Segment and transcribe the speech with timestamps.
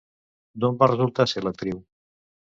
[0.63, 1.85] D'on va resultar ser l'actriu?